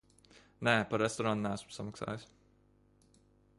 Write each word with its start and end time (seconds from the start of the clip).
Nē, 0.67 0.73
par 0.93 1.01
restorānu 1.05 1.47
neesmu 1.49 1.77
samaksājis. 1.77 2.27